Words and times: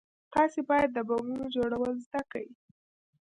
تاسې 0.33 0.59
بايد 0.69 0.89
د 0.93 0.97
بمونو 1.07 1.45
جوړول 1.55 1.93
زده 2.05 2.21
کئ. 2.31 2.47